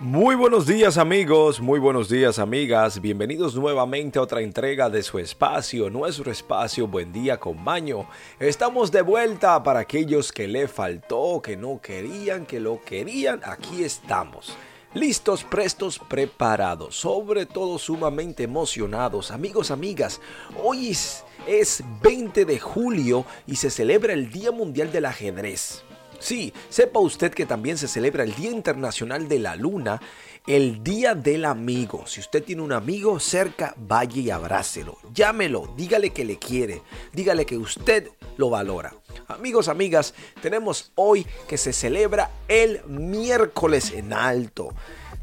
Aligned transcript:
Muy 0.00 0.36
buenos 0.36 0.64
días 0.64 0.96
amigos, 0.96 1.60
muy 1.60 1.80
buenos 1.80 2.08
días 2.08 2.38
amigas, 2.38 3.00
bienvenidos 3.00 3.56
nuevamente 3.56 4.20
a 4.20 4.22
otra 4.22 4.42
entrega 4.42 4.88
de 4.88 5.02
su 5.02 5.18
espacio, 5.18 5.90
nuestro 5.90 6.30
espacio 6.30 6.86
Buen 6.86 7.12
Día 7.12 7.40
con 7.40 7.64
Baño. 7.64 8.08
Estamos 8.38 8.92
de 8.92 9.02
vuelta 9.02 9.60
para 9.64 9.80
aquellos 9.80 10.30
que 10.30 10.46
le 10.46 10.68
faltó, 10.68 11.42
que 11.42 11.56
no 11.56 11.80
querían, 11.80 12.46
que 12.46 12.60
lo 12.60 12.80
querían, 12.80 13.40
aquí 13.42 13.82
estamos. 13.82 14.56
Listos, 14.94 15.42
prestos, 15.42 15.98
preparados, 15.98 16.94
sobre 16.94 17.44
todo 17.44 17.76
sumamente 17.76 18.44
emocionados. 18.44 19.32
Amigos, 19.32 19.72
amigas, 19.72 20.20
hoy 20.62 20.90
es, 20.90 21.24
es 21.48 21.82
20 22.04 22.44
de 22.44 22.60
julio 22.60 23.24
y 23.48 23.56
se 23.56 23.68
celebra 23.68 24.12
el 24.12 24.30
Día 24.30 24.52
Mundial 24.52 24.92
del 24.92 25.06
Ajedrez. 25.06 25.82
Sí, 26.20 26.52
sepa 26.68 26.98
usted 26.98 27.32
que 27.32 27.46
también 27.46 27.78
se 27.78 27.86
celebra 27.86 28.24
el 28.24 28.34
Día 28.34 28.50
Internacional 28.50 29.28
de 29.28 29.38
la 29.38 29.54
Luna, 29.54 30.00
el 30.48 30.82
Día 30.82 31.14
del 31.14 31.44
Amigo. 31.44 32.06
Si 32.06 32.20
usted 32.20 32.42
tiene 32.42 32.62
un 32.62 32.72
amigo 32.72 33.20
cerca, 33.20 33.74
vaya 33.76 34.20
y 34.20 34.30
abrácelo. 34.30 34.98
Llámelo, 35.14 35.72
dígale 35.76 36.10
que 36.10 36.24
le 36.24 36.38
quiere, 36.38 36.82
dígale 37.12 37.46
que 37.46 37.56
usted 37.56 38.10
lo 38.36 38.50
valora. 38.50 38.94
Amigos, 39.28 39.68
amigas, 39.68 40.14
tenemos 40.42 40.90
hoy 40.96 41.26
que 41.46 41.56
se 41.56 41.72
celebra 41.72 42.30
el 42.48 42.82
miércoles 42.86 43.92
en 43.92 44.12
alto. 44.12 44.74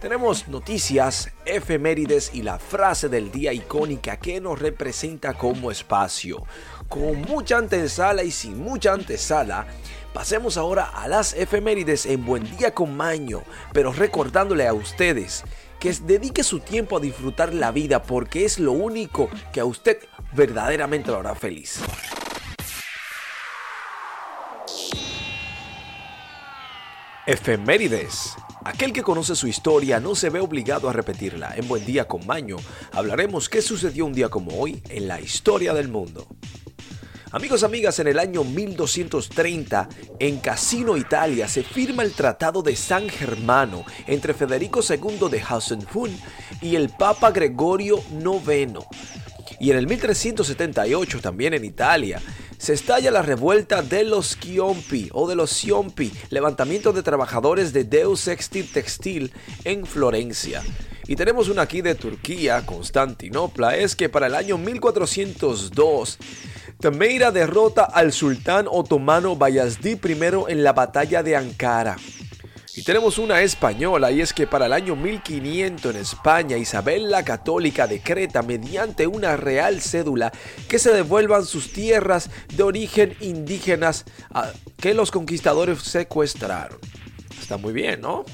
Tenemos 0.05 0.47
noticias, 0.47 1.31
efemérides 1.47 2.29
y 2.35 2.43
la 2.43 2.59
frase 2.59 3.09
del 3.09 3.31
día 3.31 3.53
icónica 3.53 4.17
que 4.17 4.39
nos 4.39 4.59
representa 4.59 5.33
como 5.33 5.71
espacio. 5.71 6.43
Con 6.87 7.21
mucha 7.21 7.57
antesala 7.57 8.21
y 8.21 8.29
sin 8.29 8.59
mucha 8.59 8.93
antesala, 8.93 9.65
Pasemos 10.13 10.57
ahora 10.57 10.91
a 10.91 11.07
las 11.07 11.33
efemérides 11.33 12.05
en 12.05 12.23
Buen 12.23 12.43
Día 12.55 12.71
con 12.71 12.95
Maño, 12.95 13.41
pero 13.73 13.91
recordándole 13.91 14.67
a 14.67 14.73
ustedes 14.73 15.43
que 15.79 15.91
dedique 15.91 16.43
su 16.43 16.59
tiempo 16.59 16.97
a 16.97 16.99
disfrutar 16.99 17.51
la 17.51 17.71
vida 17.71 18.03
porque 18.03 18.45
es 18.45 18.59
lo 18.59 18.73
único 18.73 19.27
que 19.51 19.59
a 19.59 19.65
usted 19.65 19.97
verdaderamente 20.33 21.09
lo 21.09 21.17
hará 21.17 21.33
feliz. 21.33 21.81
Efemérides. 27.25 28.35
Aquel 28.65 28.93
que 28.93 29.03
conoce 29.03 29.35
su 29.35 29.47
historia 29.47 29.99
no 29.99 30.15
se 30.15 30.31
ve 30.31 30.39
obligado 30.39 30.89
a 30.89 30.93
repetirla. 30.93 31.53
En 31.55 31.67
Buen 31.67 31.85
Día 31.85 32.07
con 32.07 32.25
Maño 32.25 32.57
hablaremos 32.93 33.47
qué 33.47 33.61
sucedió 33.61 34.07
un 34.07 34.13
día 34.13 34.29
como 34.29 34.59
hoy 34.59 34.81
en 34.89 35.07
la 35.07 35.21
historia 35.21 35.71
del 35.75 35.87
mundo. 35.87 36.27
Amigos, 37.31 37.61
amigas, 37.61 37.99
en 37.99 38.07
el 38.07 38.17
año 38.17 38.43
1230, 38.43 39.87
en 40.17 40.39
Cassino, 40.39 40.97
Italia, 40.97 41.47
se 41.47 41.61
firma 41.61 42.01
el 42.01 42.13
Tratado 42.13 42.63
de 42.63 42.75
San 42.75 43.07
Germano 43.07 43.85
entre 44.07 44.33
Federico 44.33 44.79
II 44.81 45.29
de 45.29 45.43
Hausenfund 45.47 46.17
y 46.59 46.75
el 46.75 46.89
Papa 46.89 47.29
Gregorio 47.29 48.01
IX. 48.09 48.79
Y 49.59 49.69
en 49.69 49.77
el 49.77 49.85
1378, 49.85 51.21
también 51.21 51.53
en 51.53 51.65
Italia, 51.65 52.19
se 52.57 52.73
estalla 52.73 53.11
la 53.11 53.21
revuelta 53.21 53.81
de 53.81 54.03
los 54.03 54.39
Chiompi 54.39 55.09
o 55.13 55.27
de 55.27 55.35
los 55.35 55.51
Ciompi, 55.51 56.11
levantamiento 56.29 56.93
de 56.93 57.03
trabajadores 57.03 57.73
de 57.73 57.83
Deus 57.83 58.27
Extil 58.27 58.71
Textil 58.71 59.33
en 59.63 59.85
Florencia. 59.85 60.61
Y 61.07 61.15
tenemos 61.15 61.49
una 61.49 61.63
aquí 61.63 61.81
de 61.81 61.95
Turquía, 61.95 62.65
Constantinopla, 62.65 63.77
es 63.77 63.95
que 63.95 64.09
para 64.09 64.27
el 64.27 64.35
año 64.35 64.57
1402 64.57 66.17
Tameira 66.79 67.31
derrota 67.31 67.83
al 67.85 68.11
sultán 68.11 68.67
otomano 68.69 69.35
Bayazdi 69.35 69.91
I 69.91 70.17
en 70.49 70.63
la 70.63 70.73
batalla 70.73 71.23
de 71.23 71.35
Ankara. 71.35 71.95
Y 72.77 72.83
tenemos 72.83 73.17
una 73.17 73.41
española 73.41 74.11
y 74.11 74.19
es 74.19 74.33
que 74.33 74.47
para 74.47 74.65
el 74.65 74.73
año 74.73 74.97
1500 74.97 75.95
en 75.95 76.01
España 76.01 76.57
Isabel 76.57 77.09
la 77.09 77.23
Católica 77.23 77.87
decreta 77.87 78.41
mediante 78.41 79.07
una 79.07 79.37
real 79.37 79.81
cédula 79.81 80.33
que 80.67 80.77
se 80.77 80.91
devuelvan 80.91 81.45
sus 81.45 81.71
tierras 81.71 82.29
de 82.53 82.63
origen 82.63 83.15
indígenas 83.21 84.03
que 84.77 84.93
los 84.93 85.09
conquistadores 85.09 85.83
secuestraron. 85.83 86.77
Está 87.39 87.55
muy 87.55 87.71
bien, 87.71 88.01
¿no? 88.01 88.25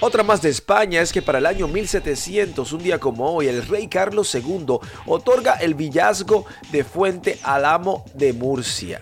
Otra 0.00 0.24
más 0.24 0.42
de 0.42 0.50
España 0.50 1.00
es 1.00 1.12
que 1.12 1.22
para 1.22 1.38
el 1.38 1.46
año 1.46 1.68
1700, 1.68 2.72
un 2.72 2.82
día 2.82 2.98
como 2.98 3.30
hoy, 3.30 3.46
el 3.46 3.66
rey 3.66 3.86
Carlos 3.86 4.34
II 4.34 4.78
otorga 5.06 5.54
el 5.54 5.74
villazgo 5.74 6.44
de 6.72 6.82
Fuente 6.82 7.38
al 7.44 7.64
amo 7.64 8.04
de 8.14 8.32
Murcia. 8.32 9.00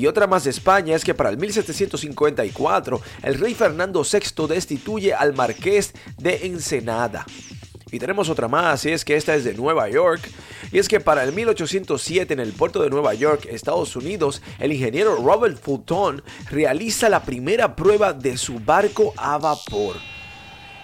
Y 0.00 0.06
otra 0.06 0.26
más 0.26 0.44
de 0.44 0.50
España 0.50 0.96
es 0.96 1.04
que 1.04 1.12
para 1.12 1.28
el 1.28 1.36
1754, 1.36 3.02
el 3.22 3.38
rey 3.38 3.52
Fernando 3.52 4.02
VI 4.02 4.46
destituye 4.48 5.12
al 5.12 5.34
marqués 5.34 5.92
de 6.16 6.46
Ensenada. 6.46 7.26
Y 7.92 7.98
tenemos 7.98 8.30
otra 8.30 8.48
más, 8.48 8.86
y 8.86 8.92
es 8.92 9.04
que 9.04 9.16
esta 9.16 9.34
es 9.34 9.44
de 9.44 9.52
Nueva 9.52 9.90
York. 9.90 10.22
Y 10.72 10.78
es 10.78 10.88
que 10.88 11.00
para 11.00 11.22
el 11.22 11.34
1807 11.34 12.32
en 12.32 12.40
el 12.40 12.54
puerto 12.54 12.80
de 12.80 12.88
Nueva 12.88 13.12
York, 13.12 13.46
Estados 13.50 13.94
Unidos, 13.94 14.40
el 14.58 14.72
ingeniero 14.72 15.16
Robert 15.16 15.60
Fulton 15.62 16.22
realiza 16.50 17.10
la 17.10 17.22
primera 17.22 17.76
prueba 17.76 18.14
de 18.14 18.38
su 18.38 18.58
barco 18.58 19.12
a 19.18 19.36
vapor. 19.36 19.96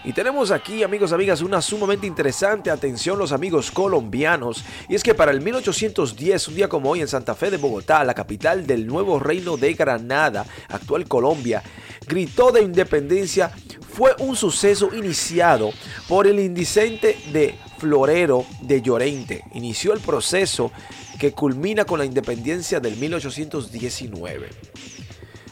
Y 0.05 0.13
tenemos 0.13 0.51
aquí, 0.51 0.83
amigos, 0.83 1.13
amigas, 1.13 1.41
una 1.41 1.61
sumamente 1.61 2.07
interesante 2.07 2.71
atención 2.71 3.19
los 3.19 3.33
amigos 3.33 3.71
colombianos. 3.71 4.65
Y 4.89 4.95
es 4.95 5.03
que 5.03 5.15
para 5.15 5.33
el 5.33 5.41
1810, 5.41 6.49
un 6.49 6.55
día 6.55 6.69
como 6.69 6.91
hoy 6.91 7.01
en 7.01 7.09
Santa 7.09 7.35
Fe 7.35 7.51
de 7.51 7.57
Bogotá, 7.57 8.05
la 8.05 8.15
capital 8.15 8.67
del 8.67 8.87
nuevo 8.87 9.19
reino 9.19 9.57
de 9.57 9.75
Granada, 9.75 10.47
actual 10.69 11.09
Colombia, 11.09 11.63
gritó 12.07 12.53
de 12.53 12.63
independencia 12.63 13.51
fue 13.97 14.15
un 14.19 14.37
suceso 14.37 14.95
iniciado 14.95 15.71
por 16.07 16.27
el 16.27 16.39
indicente 16.39 17.17
de 17.33 17.59
Florero 17.79 18.45
de 18.61 18.83
Llorente. 18.83 19.43
Inició 19.55 19.93
el 19.95 20.01
proceso 20.01 20.71
que 21.19 21.33
culmina 21.33 21.85
con 21.85 21.99
la 21.99 22.05
independencia 22.05 22.79
del 22.79 22.97
1819. 22.97 24.51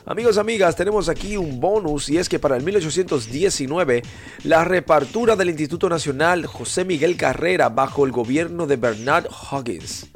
Amigos, 0.06 0.36
amigas, 0.36 0.76
tenemos 0.76 1.08
aquí 1.08 1.38
un 1.38 1.60
bonus 1.60 2.10
y 2.10 2.18
es 2.18 2.28
que 2.28 2.38
para 2.38 2.58
el 2.58 2.62
1819 2.62 4.02
la 4.42 4.62
repartura 4.62 5.34
del 5.34 5.48
Instituto 5.48 5.88
Nacional 5.88 6.44
José 6.44 6.84
Miguel 6.84 7.16
Carrera 7.16 7.70
bajo 7.70 8.04
el 8.04 8.12
gobierno 8.12 8.66
de 8.66 8.76
Bernard 8.76 9.28
Huggins. 9.50 10.10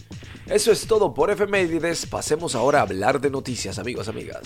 Eso 0.47 0.72
es 0.72 0.87
todo 0.87 1.15
por 1.15 1.31
efemérides, 1.31 2.04
pasemos 2.04 2.54
ahora 2.54 2.81
a 2.81 2.82
hablar 2.82 3.19
de 3.19 3.31
noticias, 3.31 3.78
amigos, 3.78 4.09
amigas. 4.09 4.43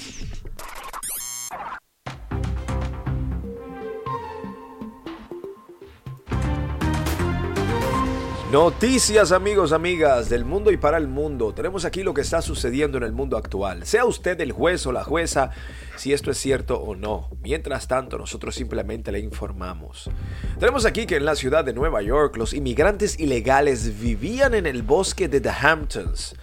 Noticias 8.53 9.33
amigos, 9.33 9.73
amigas 9.73 10.29
del 10.29 10.45
mundo 10.45 10.71
y 10.71 10.77
para 10.77 10.99
el 10.99 11.09
mundo. 11.09 11.55
Tenemos 11.55 11.87
aquí 11.87 12.03
lo 12.03 12.13
que 12.13 12.21
está 12.21 12.43
sucediendo 12.43 12.99
en 12.99 13.05
el 13.05 13.13
mundo 13.13 13.39
actual. 13.39 13.87
Sea 13.87 14.05
usted 14.05 14.39
el 14.43 14.53
juez 14.53 14.87
o 14.87 14.93
la 14.93 15.05
jueza 15.05 15.53
si 15.97 16.13
esto 16.13 16.31
es 16.31 16.37
cierto 16.37 16.77
o 16.79 16.95
no. 16.95 17.31
Mientras 17.43 17.89
tanto, 17.89 18.19
nosotros 18.19 18.55
simplemente 18.55 19.11
le 19.11 19.21
informamos. 19.21 20.11
Tenemos 20.61 20.85
aquí 20.85 21.07
que 21.07 21.17
en 21.17 21.25
la 21.25 21.35
ciudad 21.35 21.65
de 21.65 21.73
Nueva 21.73 22.03
York 22.03 22.37
los 22.37 22.53
inmigrantes 22.53 23.19
ilegales 23.19 23.99
vivían 23.99 24.53
en 24.53 24.67
el 24.67 24.83
bosque 24.83 25.29
de 25.29 25.41
The 25.41 25.49
Hamptons. 25.49 26.37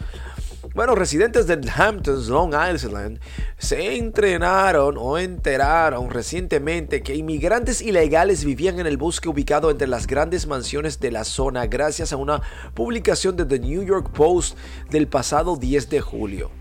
Bueno, 0.76 0.94
residentes 0.94 1.48
de 1.48 1.60
Hamptons, 1.76 2.28
Long 2.28 2.54
Island, 2.54 3.20
se 3.58 3.98
entrenaron 3.98 4.98
o 5.00 5.18
enteraron 5.18 6.12
recientemente 6.12 7.02
que 7.02 7.16
inmigrantes 7.16 7.82
ilegales 7.82 8.46
vivían 8.46 8.80
en 8.80 8.86
el 8.86 8.98
bosque 8.98 9.30
ubicado 9.30 9.72
entre 9.72 9.88
las 9.88 10.06
grandes 10.06 10.46
mansiones 10.46 11.00
de 11.00 11.12
la 11.12 11.24
zona 11.24 11.66
gracias 11.66 12.14
a 12.14 12.18
una 12.18 12.44
publicación 12.76 13.36
de 13.36 13.46
The 13.46 13.60
New 13.60 13.84
York 13.84 14.12
Post 14.12 14.58
del 14.92 15.08
pasado 15.08 15.58
10 15.58 15.90
de 15.90 16.02
julio. 16.02 16.52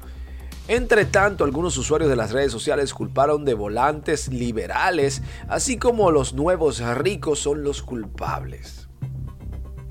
Entre 0.68 1.04
tanto, 1.04 1.44
algunos 1.44 1.76
usuarios 1.76 2.08
de 2.08 2.16
las 2.16 2.32
redes 2.32 2.50
sociales 2.50 2.94
culparon 2.94 3.44
de 3.44 3.52
volantes 3.52 4.28
liberales, 4.28 5.20
así 5.48 5.76
como 5.76 6.10
los 6.10 6.32
nuevos 6.32 6.80
ricos 6.96 7.40
son 7.40 7.62
los 7.62 7.82
culpables. 7.82 8.88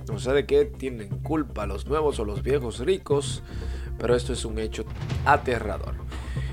No 0.08 0.20
sé 0.20 0.32
de 0.32 0.46
qué 0.46 0.66
tienen 0.66 1.10
culpa 1.22 1.68
los 1.68 1.86
nuevos 1.86 2.20
o 2.20 2.26
los 2.26 2.42
viejos 2.42 2.80
ricos, 2.80 3.44
pero 3.98 4.16
esto 4.16 4.34
es 4.34 4.46
un 4.46 4.60
hecho 4.60 4.86
aterrador. 5.26 5.96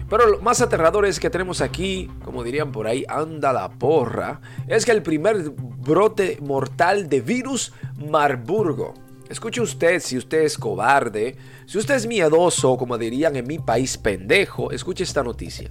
Pero 0.09 0.27
lo 0.27 0.41
más 0.41 0.61
aterrador 0.61 1.07
es 1.07 1.19
que 1.19 1.31
tenemos 1.31 1.61
aquí, 1.61 2.11
como 2.25 2.45
dirían 2.45 2.73
por 2.73 2.87
ahí, 2.87 3.05
anda 3.09 3.53
la 3.53 3.71
porra, 3.71 4.41
es 4.69 4.85
que 4.85 4.93
el 4.93 5.03
primer 5.03 5.51
brote 5.51 6.39
mortal 6.43 7.09
de 7.09 7.21
virus 7.21 7.73
Marburgo. 8.11 8.95
Escuche 9.29 9.63
usted 9.63 10.01
si 10.01 10.19
usted 10.19 10.43
es 10.43 10.59
cobarde, 10.59 11.37
si 11.67 11.79
usted 11.79 11.95
es 11.95 12.07
miedoso, 12.07 12.77
como 12.77 12.99
dirían 12.99 13.37
en 13.37 13.47
mi 13.47 13.59
país 13.59 13.97
pendejo, 13.97 14.71
escuche 14.71 15.03
esta 15.03 15.23
noticia. 15.23 15.71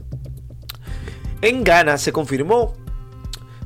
En 1.41 1.63
Ghana 1.63 1.97
se 1.97 2.11
confirmó 2.11 2.73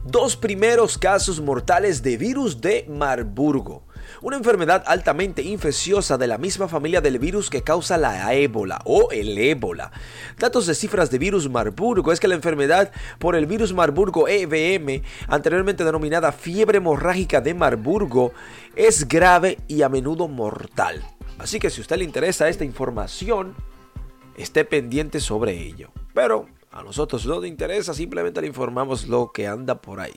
dos 0.03 0.35
primeros 0.35 0.97
casos 0.97 1.39
mortales 1.39 2.03
de 2.03 2.17
virus 2.17 2.59
de 2.59 2.85
Marburgo 2.89 3.86
una 4.21 4.37
enfermedad 4.37 4.83
altamente 4.87 5.41
infecciosa 5.41 6.17
de 6.17 6.27
la 6.27 6.37
misma 6.37 6.67
familia 6.67 7.01
del 7.01 7.19
virus 7.19 7.49
que 7.49 7.63
causa 7.63 7.97
la 7.97 8.33
ébola 8.33 8.79
o 8.85 9.09
el 9.11 9.37
ébola. 9.37 9.91
Datos 10.37 10.65
de 10.67 10.75
cifras 10.75 11.11
de 11.11 11.19
virus 11.19 11.49
Marburgo 11.49 12.11
es 12.11 12.19
que 12.19 12.27
la 12.27 12.35
enfermedad 12.35 12.91
por 13.19 13.35
el 13.35 13.45
virus 13.45 13.73
Marburgo 13.73 14.27
EBM, 14.27 15.03
anteriormente 15.27 15.83
denominada 15.83 16.31
fiebre 16.31 16.77
hemorrágica 16.77 17.41
de 17.41 17.53
Marburgo, 17.53 18.33
es 18.75 19.07
grave 19.07 19.57
y 19.67 19.81
a 19.81 19.89
menudo 19.89 20.27
mortal. 20.27 21.03
Así 21.39 21.59
que 21.59 21.69
si 21.69 21.81
a 21.81 21.83
usted 21.83 21.97
le 21.97 22.03
interesa 22.03 22.49
esta 22.49 22.63
información, 22.63 23.55
esté 24.35 24.65
pendiente 24.65 25.19
sobre 25.19 25.53
ello. 25.53 25.91
Pero 26.13 26.47
a 26.71 26.83
nosotros 26.83 27.25
no 27.25 27.35
nos 27.35 27.45
interesa, 27.45 27.93
simplemente 27.93 28.41
le 28.41 28.47
informamos 28.47 29.07
lo 29.07 29.31
que 29.31 29.47
anda 29.47 29.81
por 29.81 29.99
ahí. 29.99 30.15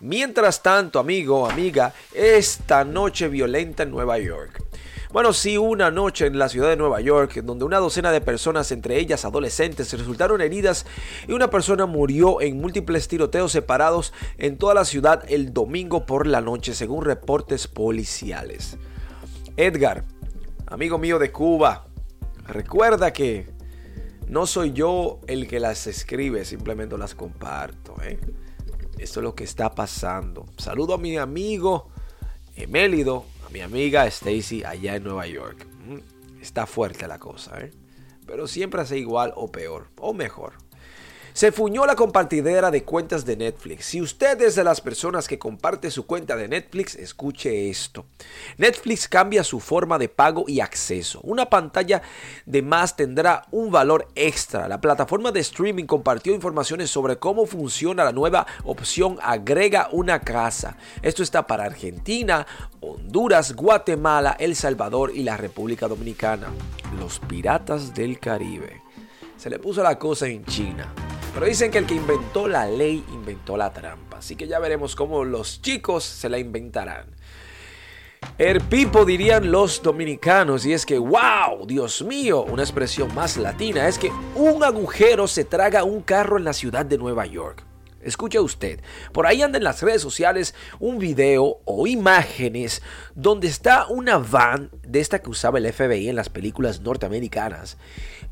Mientras 0.00 0.62
tanto, 0.62 1.00
amigo, 1.00 1.50
amiga, 1.50 1.92
esta 2.14 2.84
noche 2.84 3.26
violenta 3.26 3.82
en 3.82 3.90
Nueva 3.90 4.16
York. 4.18 4.62
Bueno, 5.10 5.32
sí, 5.32 5.58
una 5.58 5.90
noche 5.90 6.26
en 6.26 6.38
la 6.38 6.48
ciudad 6.48 6.68
de 6.68 6.76
Nueva 6.76 7.00
York, 7.00 7.40
donde 7.42 7.64
una 7.64 7.78
docena 7.78 8.12
de 8.12 8.20
personas, 8.20 8.70
entre 8.70 8.98
ellas 8.98 9.24
adolescentes, 9.24 9.92
resultaron 9.92 10.40
heridas 10.40 10.86
y 11.26 11.32
una 11.32 11.50
persona 11.50 11.86
murió 11.86 12.40
en 12.40 12.60
múltiples 12.60 13.08
tiroteos 13.08 13.50
separados 13.50 14.12
en 14.36 14.56
toda 14.56 14.74
la 14.74 14.84
ciudad 14.84 15.24
el 15.28 15.52
domingo 15.52 16.06
por 16.06 16.28
la 16.28 16.42
noche, 16.42 16.74
según 16.74 17.04
reportes 17.04 17.66
policiales. 17.66 18.76
Edgar, 19.56 20.04
amigo 20.66 20.98
mío 20.98 21.18
de 21.18 21.32
Cuba, 21.32 21.88
recuerda 22.46 23.12
que 23.12 23.48
no 24.28 24.46
soy 24.46 24.72
yo 24.72 25.18
el 25.26 25.48
que 25.48 25.58
las 25.58 25.88
escribe, 25.88 26.44
simplemente 26.44 26.96
las 26.96 27.16
comparto. 27.16 27.96
¿eh? 28.02 28.20
Esto 28.98 29.20
es 29.20 29.24
lo 29.24 29.34
que 29.34 29.44
está 29.44 29.74
pasando. 29.74 30.46
Saludo 30.56 30.94
a 30.94 30.98
mi 30.98 31.16
amigo 31.16 31.88
Emélido, 32.56 33.24
a 33.46 33.50
mi 33.50 33.60
amiga 33.60 34.06
Stacy 34.06 34.64
allá 34.64 34.96
en 34.96 35.04
Nueva 35.04 35.26
York. 35.26 35.66
Mm, 35.86 36.42
está 36.42 36.66
fuerte 36.66 37.06
la 37.06 37.18
cosa, 37.18 37.60
¿eh? 37.60 37.70
Pero 38.26 38.48
siempre 38.48 38.82
hace 38.82 38.98
igual 38.98 39.32
o 39.36 39.50
peor, 39.50 39.88
o 39.98 40.12
mejor. 40.12 40.54
Se 41.32 41.52
fuñó 41.52 41.86
la 41.86 41.94
compartidera 41.94 42.70
de 42.70 42.84
cuentas 42.84 43.24
de 43.24 43.36
Netflix. 43.36 43.86
Si 43.86 44.02
usted 44.02 44.40
es 44.42 44.56
de 44.56 44.64
las 44.64 44.80
personas 44.80 45.28
que 45.28 45.38
comparte 45.38 45.90
su 45.90 46.06
cuenta 46.06 46.36
de 46.36 46.48
Netflix, 46.48 46.96
escuche 46.96 47.70
esto. 47.70 48.06
Netflix 48.56 49.08
cambia 49.08 49.44
su 49.44 49.60
forma 49.60 49.98
de 49.98 50.08
pago 50.08 50.44
y 50.48 50.60
acceso. 50.60 51.20
Una 51.22 51.46
pantalla 51.46 52.02
de 52.46 52.62
más 52.62 52.96
tendrá 52.96 53.46
un 53.50 53.70
valor 53.70 54.08
extra. 54.14 54.68
La 54.68 54.80
plataforma 54.80 55.30
de 55.30 55.40
streaming 55.40 55.84
compartió 55.84 56.34
informaciones 56.34 56.90
sobre 56.90 57.18
cómo 57.18 57.46
funciona 57.46 58.04
la 58.04 58.12
nueva 58.12 58.46
opción 58.64 59.18
Agrega 59.22 59.88
una 59.92 60.20
casa. 60.20 60.76
Esto 61.02 61.22
está 61.22 61.46
para 61.46 61.64
Argentina, 61.64 62.46
Honduras, 62.80 63.54
Guatemala, 63.54 64.36
El 64.38 64.56
Salvador 64.56 65.12
y 65.14 65.22
la 65.22 65.36
República 65.36 65.88
Dominicana. 65.88 66.48
Los 66.98 67.20
piratas 67.20 67.94
del 67.94 68.18
Caribe. 68.18 68.82
Se 69.36 69.48
le 69.48 69.58
puso 69.58 69.82
la 69.82 69.98
cosa 69.98 70.26
en 70.26 70.44
China. 70.44 70.92
Pero 71.38 71.46
dicen 71.46 71.70
que 71.70 71.78
el 71.78 71.86
que 71.86 71.94
inventó 71.94 72.48
la 72.48 72.66
ley 72.66 73.04
inventó 73.12 73.56
la 73.56 73.72
trampa. 73.72 74.18
Así 74.18 74.34
que 74.34 74.48
ya 74.48 74.58
veremos 74.58 74.96
cómo 74.96 75.22
los 75.22 75.62
chicos 75.62 76.02
se 76.02 76.28
la 76.28 76.40
inventarán. 76.40 77.06
El 78.38 78.60
pipo 78.60 79.04
dirían 79.04 79.52
los 79.52 79.80
dominicanos 79.80 80.66
y 80.66 80.72
es 80.72 80.84
que, 80.84 80.98
wow, 80.98 81.64
Dios 81.64 82.02
mío, 82.02 82.42
una 82.42 82.64
expresión 82.64 83.14
más 83.14 83.36
latina, 83.36 83.86
es 83.86 83.98
que 83.98 84.10
un 84.34 84.64
agujero 84.64 85.28
se 85.28 85.44
traga 85.44 85.84
un 85.84 86.02
carro 86.02 86.38
en 86.38 86.44
la 86.44 86.52
ciudad 86.52 86.84
de 86.84 86.98
Nueva 86.98 87.24
York. 87.24 87.67
Escucha 88.02 88.40
usted, 88.40 88.80
por 89.12 89.26
ahí 89.26 89.42
anda 89.42 89.58
en 89.58 89.64
las 89.64 89.82
redes 89.82 90.00
sociales 90.00 90.54
un 90.78 90.98
video 90.98 91.58
o 91.64 91.86
imágenes 91.88 92.80
donde 93.16 93.48
está 93.48 93.88
una 93.88 94.18
van 94.18 94.70
de 94.86 95.00
esta 95.00 95.20
que 95.20 95.30
usaba 95.30 95.58
el 95.58 95.72
FBI 95.72 96.08
en 96.08 96.14
las 96.14 96.28
películas 96.28 96.80
norteamericanas, 96.80 97.76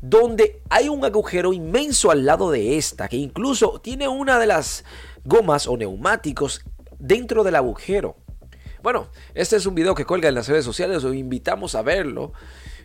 donde 0.01 0.61
hay 0.69 0.87
un 0.87 1.03
agujero 1.03 1.51
inmenso 1.51 2.11
al 2.11 2.25
lado 2.25 2.49
de 2.49 2.77
esta, 2.77 3.09
que 3.09 3.17
incluso 3.17 3.81
tiene 3.81 4.07
una 4.07 4.39
de 4.39 4.47
las 4.47 4.85
gomas 5.25 5.67
o 5.67 5.75
neumáticos 5.75 6.63
dentro 6.97 7.43
del 7.43 7.55
agujero. 7.55 8.15
Bueno, 8.81 9.09
este 9.33 9.57
es 9.57 9.65
un 9.65 9.75
video 9.75 9.95
que 9.95 10.05
cuelga 10.05 10.29
en 10.29 10.35
las 10.35 10.47
redes 10.47 10.63
sociales, 10.63 11.03
os 11.03 11.13
invitamos 11.13 11.75
a 11.75 11.81
verlo. 11.81 12.31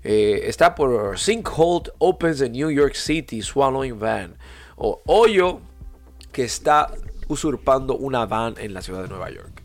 Eh, 0.02 0.42
está 0.46 0.74
por 0.74 1.16
Sinkhole 1.16 1.92
Opens 1.98 2.40
in 2.40 2.52
New 2.52 2.70
York 2.70 2.94
City 2.94 3.40
Swallowing 3.40 4.00
Van 4.00 4.36
o 4.74 5.00
hoyo 5.06 5.60
que 6.32 6.44
está 6.44 6.90
usurpando 7.28 7.96
una 7.96 8.26
van 8.26 8.54
en 8.58 8.74
la 8.74 8.82
ciudad 8.82 9.02
de 9.02 9.08
Nueva 9.08 9.30
York. 9.30 9.62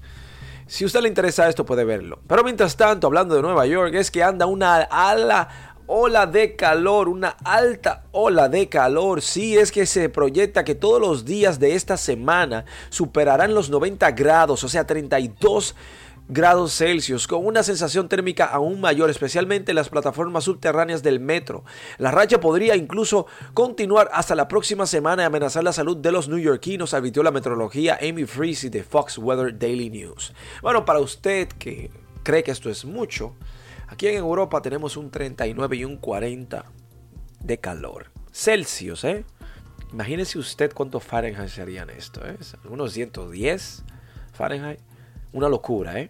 Si 0.68 0.84
a 0.84 0.88
usted 0.88 1.02
le 1.02 1.08
interesa 1.08 1.48
esto 1.48 1.66
puede 1.66 1.86
verlo. 1.86 2.20
Pero 2.28 2.44
mientras 2.44 2.76
tanto, 2.76 3.08
hablando 3.08 3.36
de 3.36 3.42
Nueva 3.42 3.66
York, 3.66 3.94
es 3.96 4.12
que 4.12 4.22
anda 4.22 4.46
una 4.46 4.82
ala 4.82 5.74
ola 5.88 6.26
de 6.26 6.58
calor, 6.58 7.08
una 7.08 7.30
alta 7.46 8.04
ola 8.12 8.50
de 8.50 8.68
calor. 8.68 9.22
Sí, 9.22 9.58
es 9.58 9.72
que 9.72 9.86
se 9.86 10.10
proyecta 10.10 10.66
que 10.66 10.76
todos 10.76 11.00
los 11.00 11.24
días 11.24 11.60
de 11.60 11.76
esta 11.76 11.96
semana 11.96 12.66
superarán 12.90 13.54
los 13.54 13.70
90 13.70 14.12
grados, 14.12 14.64
o 14.66 14.70
sea, 14.70 14.86
32 14.86 15.74
grados 15.74 16.07
Celsius, 16.68 17.28
con 17.28 17.46
una 17.46 17.64
sensación 17.64 18.10
térmica 18.10 18.46
aún 18.46 18.82
mayor, 18.82 19.10
especialmente 19.10 19.72
en 19.72 19.76
las 19.76 19.90
plataformas 19.90 20.44
subterráneas 20.44 21.02
del 21.02 21.20
metro. 21.20 21.64
La 21.98 22.12
racha 22.12 22.40
podría 22.40 22.76
incluso 22.76 23.28
continuar 23.54 24.10
hasta 24.12 24.36
la 24.36 24.48
próxima 24.48 24.86
semana 24.86 25.24
y 25.24 25.26
amenazar 25.26 25.64
la 25.64 25.74
salud 25.74 25.98
de 25.98 26.12
los 26.12 26.28
neoyorquinos, 26.28 26.94
advirtió 26.94 27.24
la 27.24 27.32
meteorología 27.32 27.98
Amy 28.02 28.26
Freezy 28.26 28.70
de 28.70 28.84
Fox 28.84 29.18
Weather 29.18 29.58
Daily 29.58 29.90
News. 29.90 30.34
Bueno, 30.62 30.84
para 30.84 31.00
usted 31.00 31.48
que 31.48 31.92
cree 32.24 32.44
que 32.44 32.52
esto 32.52 32.70
es 32.70 32.84
mucho, 32.84 33.36
aquí 33.88 34.08
en 34.08 34.16
Europa 34.16 34.62
tenemos 34.62 34.98
un 34.98 35.10
39 35.10 35.78
y 35.78 35.86
un 35.86 35.98
40 35.98 36.66
de 37.40 37.60
calor. 37.60 38.12
Celsius, 38.34 39.04
¿eh? 39.06 39.24
Imagínese 39.94 40.38
usted 40.38 40.74
cuánto 40.74 41.00
Fahrenheit 41.00 41.50
serían 41.50 41.90
esto, 41.90 42.22
¿eh? 42.26 42.38
Unos 42.70 42.92
110 42.92 43.84
Fahrenheit. 44.34 44.80
Una 45.34 45.50
locura, 45.50 46.00
¿eh? 46.00 46.10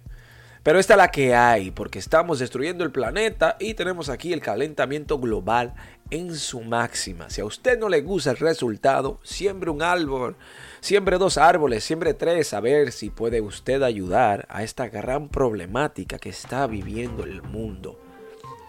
Pero 0.68 0.80
esta 0.80 0.96
es 0.96 0.98
la 0.98 1.12
que 1.12 1.34
hay, 1.34 1.72
porque 1.72 1.98
estamos 1.98 2.40
destruyendo 2.40 2.84
el 2.84 2.92
planeta 2.92 3.56
y 3.58 3.74
tenemos 3.74 4.10
aquí 4.10 4.34
el 4.34 4.42
calentamiento 4.42 5.18
global 5.18 5.76
en 6.10 6.36
su 6.36 6.60
máxima. 6.60 7.30
Si 7.30 7.40
a 7.40 7.46
usted 7.46 7.80
no 7.80 7.88
le 7.88 8.02
gusta 8.02 8.32
el 8.32 8.38
resultado, 8.38 9.22
siembre 9.24 9.72
un 9.72 9.82
árbol, 9.82 10.36
siembre 10.82 11.18
dos 11.18 11.38
árboles, 11.38 11.86
siembre 11.86 12.14
tres, 12.14 12.54
a 12.54 12.60
ver 12.60 12.92
si 12.92 13.10
puede 13.10 13.40
usted 13.40 13.82
ayudar 13.82 14.46
a 14.50 14.62
esta 14.62 14.90
gran 14.90 15.30
problemática 15.30 16.20
que 16.20 16.32
está 16.32 16.68
viviendo 16.68 17.24
el 17.24 17.42
mundo. 17.44 17.98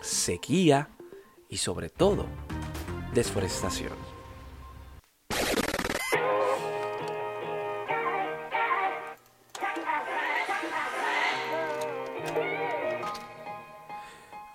Sequía 0.00 0.90
y 1.48 1.56
sobre 1.56 1.90
todo, 1.90 2.26
desforestación. 3.12 4.07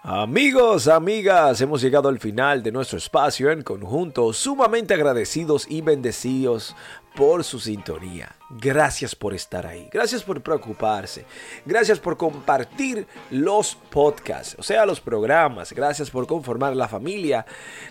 Amigos, 0.05 0.89
amigas, 0.89 1.61
hemos 1.61 1.81
llegado 1.81 2.09
al 2.09 2.19
final 2.19 2.61
de 2.61 2.73
nuestro 2.73 2.97
espacio 2.97 3.49
en 3.51 3.61
conjunto, 3.61 4.33
sumamente 4.33 4.93
agradecidos 4.93 5.65
y 5.69 5.79
bendecidos 5.79 6.75
por 7.15 7.45
su 7.45 7.57
sintonía. 7.57 8.35
Gracias 8.49 9.15
por 9.15 9.33
estar 9.33 9.65
ahí, 9.65 9.87
gracias 9.93 10.21
por 10.21 10.43
preocuparse, 10.43 11.25
gracias 11.65 12.01
por 12.01 12.17
compartir 12.17 13.07
los 13.31 13.75
podcasts, 13.75 14.57
o 14.59 14.63
sea, 14.63 14.85
los 14.85 14.99
programas, 14.99 15.71
gracias 15.71 16.09
por 16.09 16.27
conformar 16.27 16.75
la 16.75 16.89
familia 16.89 17.45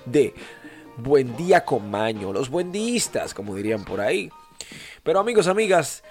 de 0.05 0.35
Buen 0.99 1.35
Día 1.35 1.65
con 1.65 1.91
Maño, 1.91 2.31
los 2.31 2.51
buendistas, 2.51 3.33
como 3.33 3.55
dirían 3.55 3.87
por 3.87 4.03
ahí. 4.03 4.31
Pero 5.03 5.19
amigos, 5.19 5.47
amigas, 5.47 6.05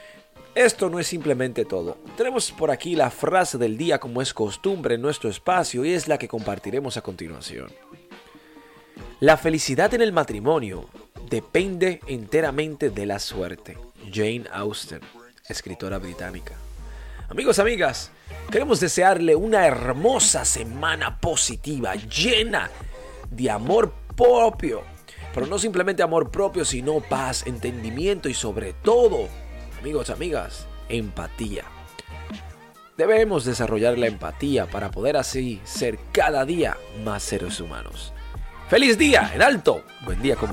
esto 0.56 0.90
no 0.90 1.00
es 1.00 1.08
simplemente 1.08 1.66
todo. 1.66 1.98
Tenemos 2.18 2.52
por 2.52 2.72
aquí 2.72 2.96
la 2.96 3.10
frase 3.10 3.58
del 3.58 3.78
día 3.78 4.00
como 4.00 4.22
es 4.22 4.34
costumbre 4.34 4.96
en 4.96 5.02
nuestro 5.02 5.30
espacio 5.30 5.86
y 5.86 5.94
es 5.94 6.08
la 6.08 6.18
que 6.18 6.28
compartiremos 6.28 6.98
a 6.98 7.02
continuación. 7.02 7.72
La 9.22 9.38
felicidad 9.38 9.94
en 9.94 10.02
el 10.02 10.12
matrimonio 10.12 10.90
depende 11.30 12.02
enteramente 12.08 12.90
de 12.90 13.06
la 13.06 13.20
suerte. 13.20 13.78
Jane 14.12 14.44
Austen, 14.52 15.00
escritora 15.48 16.00
británica. 16.00 16.56
Amigos, 17.30 17.60
amigas, 17.60 18.12
queremos 18.52 18.82
desearle 18.82 19.36
una 19.36 19.66
hermosa 19.66 20.44
semana 20.44 21.20
positiva, 21.20 21.96
llena 21.96 22.70
de 23.30 23.50
amor 23.50 23.94
propio. 24.18 24.84
Pero 25.34 25.48
no 25.48 25.58
simplemente 25.58 26.04
amor 26.04 26.30
propio, 26.30 26.66
sino 26.66 27.00
paz, 27.00 27.48
entendimiento 27.48 28.28
y 28.28 28.34
sobre 28.34 28.74
todo 28.74 29.30
amigos, 29.82 30.12
amigas, 30.12 30.68
empatía. 30.90 31.64
Debemos 32.98 33.46
desarrollar 33.46 33.98
la 33.98 34.06
empatía 34.06 34.68
para 34.68 34.92
poder 34.92 35.18
así 35.18 35.60
ser 35.64 35.98
cada 36.12 36.46
día 36.46 36.78
más 37.04 37.24
seres 37.24 37.60
humanos. 37.60 38.14
¡Feliz 38.70 39.00
día 39.00 39.32
en 39.34 39.42
alto! 39.42 39.84
Buen 40.06 40.22
día 40.22 40.36
con 40.36 40.52